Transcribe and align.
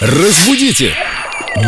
Разбудите! 0.00 0.94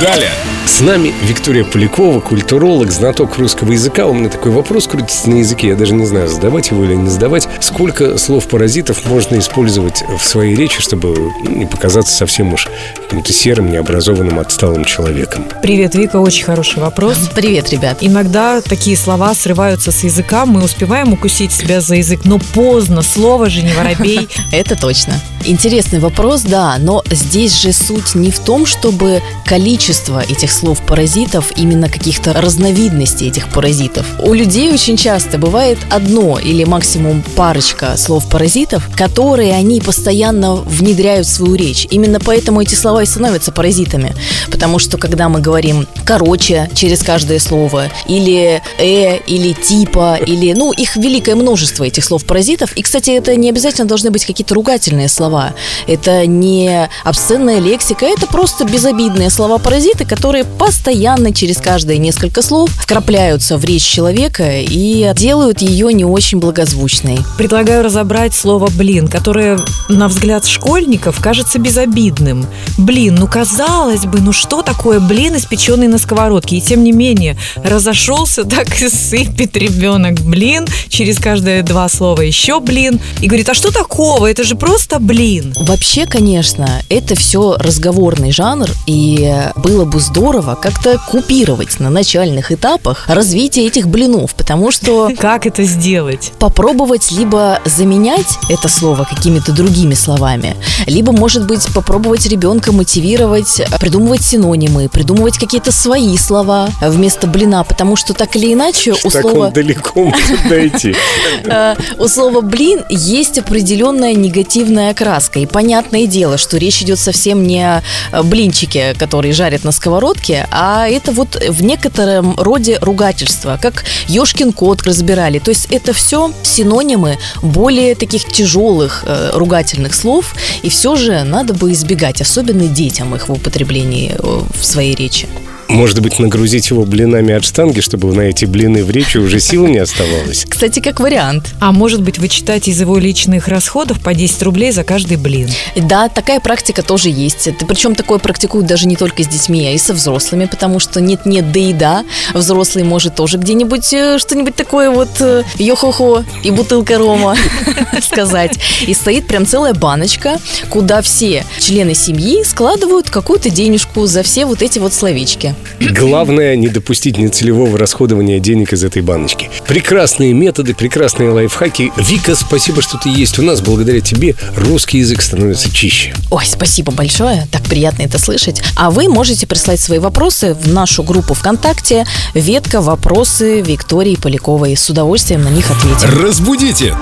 Далее! 0.00 0.30
С 0.64 0.80
нами 0.80 1.12
Виктория 1.22 1.64
Полякова, 1.64 2.20
культуролог, 2.20 2.90
знаток 2.90 3.36
русского 3.36 3.72
языка. 3.72 4.06
У 4.06 4.14
меня 4.14 4.30
такой 4.30 4.52
вопрос 4.52 4.86
крутится 4.86 5.28
на 5.28 5.34
языке, 5.40 5.68
я 5.68 5.74
даже 5.74 5.92
не 5.92 6.06
знаю, 6.06 6.28
задавать 6.28 6.70
его 6.70 6.82
или 6.82 6.94
не 6.94 7.10
задавать. 7.10 7.46
Сколько 7.60 8.16
слов-паразитов 8.16 9.04
можно 9.04 9.38
использовать 9.38 10.02
в 10.18 10.24
своей 10.24 10.54
речи, 10.56 10.80
чтобы 10.80 11.14
ну, 11.44 11.58
не 11.58 11.66
показаться 11.66 12.16
совсем 12.16 12.54
уж 12.54 12.68
каким-то 13.02 13.34
серым, 13.34 13.70
необразованным, 13.70 14.38
отсталым 14.38 14.86
человеком? 14.86 15.44
Привет, 15.60 15.94
Вика, 15.94 16.16
очень 16.16 16.44
хороший 16.44 16.80
вопрос. 16.80 17.18
Привет, 17.34 17.68
ребят. 17.68 17.98
Иногда 18.00 18.62
такие 18.62 18.96
слова 18.96 19.34
срываются 19.34 19.92
с 19.92 20.04
языка, 20.04 20.46
мы 20.46 20.64
успеваем 20.64 21.12
укусить 21.12 21.52
себя 21.52 21.82
за 21.82 21.96
язык, 21.96 22.22
но 22.24 22.38
поздно, 22.38 23.02
слово 23.02 23.50
же 23.50 23.60
не 23.60 23.74
воробей. 23.74 24.26
Это 24.52 24.74
точно. 24.74 25.20
Интересный 25.44 25.98
вопрос, 25.98 26.42
да, 26.42 26.76
но 26.78 27.02
здесь 27.10 27.60
же 27.60 27.72
суть 27.72 28.14
не 28.14 28.30
в 28.30 28.38
том, 28.38 28.64
чтобы 28.64 29.20
количество 29.44 30.22
этих 30.22 30.52
слов-паразитов, 30.52 31.52
именно 31.56 31.88
каких-то 31.88 32.32
разновидностей 32.32 33.28
этих 33.28 33.48
паразитов. 33.48 34.06
У 34.20 34.34
людей 34.34 34.72
очень 34.72 34.96
часто 34.96 35.38
бывает 35.38 35.78
одно 35.90 36.38
или 36.38 36.62
максимум 36.62 37.24
парочка 37.34 37.96
слов-паразитов, 37.96 38.88
которые 38.96 39.54
они 39.54 39.80
постоянно 39.80 40.54
внедряют 40.54 41.26
в 41.26 41.30
свою 41.30 41.56
речь. 41.56 41.88
Именно 41.90 42.20
поэтому 42.20 42.62
эти 42.62 42.76
слова 42.76 43.02
и 43.02 43.06
становятся 43.06 43.50
паразитами. 43.50 44.14
Потому 44.50 44.78
что 44.78 44.96
когда 44.96 45.28
мы 45.28 45.40
говорим 45.40 45.88
«короче» 46.04 46.70
через 46.74 47.02
каждое 47.02 47.40
слово, 47.40 47.88
или 48.06 48.62
«э», 48.78 49.18
или 49.26 49.52
«типа», 49.54 50.18
или, 50.24 50.52
ну, 50.52 50.72
их 50.72 50.94
великое 50.94 51.34
множество, 51.34 51.84
этих 51.84 52.04
слов-паразитов. 52.04 52.72
И, 52.74 52.82
кстати, 52.82 53.10
это 53.10 53.34
не 53.34 53.50
обязательно 53.50 53.88
должны 53.88 54.10
быть 54.10 54.24
какие-то 54.24 54.54
ругательные 54.54 55.08
слова 55.08 55.31
слова. 55.32 55.54
Это 55.86 56.26
не 56.26 56.90
обсценная 57.04 57.58
лексика, 57.58 58.04
это 58.04 58.26
просто 58.26 58.64
безобидные 58.64 59.30
слова-паразиты, 59.30 60.04
которые 60.04 60.44
постоянно 60.44 61.32
через 61.32 61.56
каждые 61.56 61.98
несколько 61.98 62.42
слов 62.42 62.70
вкрапляются 62.70 63.56
в 63.56 63.64
речь 63.64 63.82
человека 63.82 64.60
и 64.60 65.10
делают 65.14 65.62
ее 65.62 65.92
не 65.94 66.04
очень 66.04 66.38
благозвучной. 66.38 67.18
Предлагаю 67.38 67.82
разобрать 67.82 68.34
слово 68.34 68.68
«блин», 68.70 69.08
которое, 69.08 69.58
на 69.88 70.08
взгляд 70.08 70.44
школьников, 70.44 71.20
кажется 71.20 71.58
безобидным. 71.58 72.46
Блин, 72.76 73.14
ну 73.14 73.26
казалось 73.26 74.04
бы, 74.04 74.20
ну 74.20 74.32
что 74.32 74.62
такое 74.62 75.00
блин, 75.00 75.36
испеченный 75.36 75.88
на 75.88 75.98
сковородке? 75.98 76.56
И 76.56 76.60
тем 76.60 76.84
не 76.84 76.92
менее, 76.92 77.38
разошелся, 77.64 78.44
так 78.44 78.68
и 78.82 78.88
сыпет 78.88 79.56
ребенок 79.56 80.20
блин, 80.20 80.66
через 80.88 81.18
каждые 81.18 81.62
два 81.62 81.88
слова 81.88 82.20
еще 82.20 82.60
блин. 82.60 83.00
И 83.20 83.26
говорит, 83.26 83.48
а 83.48 83.54
что 83.54 83.72
такого? 83.72 84.26
Это 84.26 84.44
же 84.44 84.56
просто 84.56 84.98
блин 84.98 85.21
блин. 85.22 85.54
Вообще, 85.56 86.06
конечно, 86.06 86.82
это 86.88 87.14
все 87.14 87.54
разговорный 87.56 88.32
жанр, 88.32 88.68
и 88.86 89.32
было 89.56 89.84
бы 89.84 90.00
здорово 90.00 90.56
как-то 90.60 90.98
купировать 90.98 91.78
на 91.78 91.90
начальных 91.90 92.50
этапах 92.50 93.04
развитие 93.06 93.66
этих 93.66 93.86
блинов, 93.86 94.34
потому 94.34 94.72
что... 94.72 95.10
Как 95.18 95.46
это 95.46 95.62
сделать? 95.62 96.32
Попробовать 96.40 97.12
либо 97.12 97.60
заменять 97.64 98.38
это 98.48 98.68
слово 98.68 99.04
какими-то 99.04 99.52
другими 99.52 99.94
словами, 99.94 100.56
либо, 100.86 101.12
может 101.12 101.46
быть, 101.46 101.72
попробовать 101.72 102.26
ребенка 102.26 102.72
мотивировать, 102.72 103.62
придумывать 103.78 104.22
синонимы, 104.24 104.88
придумывать 104.88 105.38
какие-то 105.38 105.70
свои 105.70 106.16
слова 106.16 106.68
вместо 106.80 107.28
блина, 107.28 107.62
потому 107.62 107.94
что 107.94 108.12
так 108.12 108.34
или 108.34 108.52
иначе 108.52 108.92
у 109.04 109.10
так 109.10 109.22
слова... 109.22 109.46
он 109.46 109.52
далеко 109.54 110.04
может 110.04 110.48
дойти. 110.48 110.94
Э, 111.44 111.74
у 111.98 112.08
слова 112.08 112.40
«блин» 112.40 112.82
есть 112.88 113.38
определенная 113.38 114.14
негативная 114.14 114.90
окраска 114.90 115.11
краска. 115.12 115.40
И 115.40 115.46
понятное 115.46 116.06
дело, 116.06 116.38
что 116.38 116.56
речь 116.56 116.82
идет 116.82 116.98
совсем 116.98 117.46
не 117.46 117.82
о 118.12 118.22
блинчике, 118.22 118.94
которые 118.98 119.34
жарят 119.34 119.64
на 119.64 119.72
сковородке, 119.72 120.46
а 120.50 120.88
это 120.88 121.12
вот 121.12 121.36
в 121.48 121.62
некотором 121.62 122.34
роде 122.36 122.78
ругательство, 122.80 123.58
как 123.60 123.84
Ёшкин 124.08 124.52
кот 124.52 124.82
разбирали. 124.84 125.38
То 125.38 125.50
есть 125.50 125.66
это 125.70 125.92
все 125.92 126.32
синонимы 126.42 127.18
более 127.42 127.94
таких 127.94 128.24
тяжелых 128.24 129.04
э, 129.06 129.30
ругательных 129.34 129.94
слов, 129.94 130.34
и 130.62 130.70
все 130.70 130.96
же 130.96 131.24
надо 131.24 131.52
бы 131.52 131.72
избегать, 131.72 132.22
особенно 132.22 132.66
детям 132.66 133.14
их 133.14 133.28
в 133.28 133.32
употреблении 133.32 134.16
э, 134.18 134.40
в 134.58 134.64
своей 134.64 134.94
речи. 134.94 135.28
Может 135.72 136.00
быть, 136.00 136.18
нагрузить 136.18 136.68
его 136.68 136.84
блинами 136.84 137.32
от 137.32 137.44
штанги, 137.44 137.80
чтобы 137.80 138.12
на 138.12 138.20
эти 138.20 138.44
блины 138.44 138.84
в 138.84 138.90
речи 138.90 139.16
уже 139.16 139.40
сил 139.40 139.66
не 139.66 139.78
оставалось? 139.78 140.44
Кстати, 140.46 140.80
как 140.80 141.00
вариант. 141.00 141.54
А 141.60 141.72
может 141.72 142.02
быть, 142.02 142.18
вычитать 142.18 142.68
из 142.68 142.78
его 142.78 142.98
личных 142.98 143.48
расходов 143.48 143.98
по 144.00 144.12
10 144.12 144.42
рублей 144.42 144.70
за 144.70 144.84
каждый 144.84 145.16
блин? 145.16 145.48
Да, 145.74 146.10
такая 146.10 146.40
практика 146.40 146.82
тоже 146.82 147.08
есть. 147.08 147.48
Причем 147.66 147.94
такое 147.94 148.18
практикуют 148.18 148.66
даже 148.66 148.86
не 148.86 148.96
только 148.96 149.22
с 149.22 149.28
детьми, 149.28 149.66
а 149.66 149.70
и 149.70 149.78
со 149.78 149.94
взрослыми, 149.94 150.44
потому 150.44 150.78
что 150.78 151.00
нет-нет, 151.00 151.50
да 151.52 151.60
и 151.60 151.72
да, 151.72 152.04
взрослый 152.34 152.84
может 152.84 153.14
тоже 153.14 153.38
где-нибудь 153.38 153.94
э, 153.94 154.18
что-нибудь 154.18 154.54
такое 154.54 154.90
вот 154.90 155.08
э, 155.20 155.42
йо-хо-хо 155.56 156.22
и 156.44 156.50
бутылка 156.50 156.98
рома 156.98 157.34
сказать. 158.02 158.58
И 158.86 158.92
стоит 158.92 159.26
прям 159.26 159.46
целая 159.46 159.72
баночка, 159.72 160.38
куда 160.68 161.00
все 161.00 161.46
члены 161.58 161.94
семьи 161.94 162.44
складывают 162.44 163.08
какую-то 163.08 163.48
денежку 163.48 164.04
за 164.04 164.22
все 164.22 164.44
вот 164.44 164.60
эти 164.60 164.78
вот 164.78 164.92
словечки. 164.92 165.54
Главное 165.80 166.56
не 166.56 166.68
допустить 166.68 167.18
нецелевого 167.18 167.78
расходования 167.78 168.38
денег 168.38 168.72
из 168.72 168.84
этой 168.84 169.02
баночки. 169.02 169.50
Прекрасные 169.66 170.32
методы, 170.32 170.74
прекрасные 170.74 171.30
лайфхаки. 171.30 171.92
Вика, 171.96 172.34
спасибо, 172.34 172.82
что 172.82 172.98
ты 172.98 173.08
есть 173.08 173.38
у 173.38 173.42
нас. 173.42 173.60
Благодаря 173.60 174.00
тебе 174.00 174.34
русский 174.56 174.98
язык 174.98 175.22
становится 175.22 175.72
чище. 175.72 176.14
Ой, 176.30 176.44
спасибо 176.46 176.92
большое. 176.92 177.46
Так 177.50 177.62
приятно 177.62 178.02
это 178.02 178.18
слышать. 178.18 178.62
А 178.76 178.90
вы 178.90 179.08
можете 179.08 179.46
прислать 179.46 179.80
свои 179.80 179.98
вопросы 179.98 180.54
в 180.54 180.68
нашу 180.68 181.02
группу 181.02 181.34
ВКонтакте 181.34 182.04
«Ветка. 182.34 182.80
Вопросы 182.80 183.60
Виктории 183.60 184.16
Поляковой». 184.16 184.76
С 184.76 184.88
удовольствием 184.90 185.42
на 185.42 185.48
них 185.48 185.70
ответим. 185.70 186.22
Разбудите! 186.22 186.94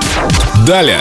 Далее! 0.66 1.00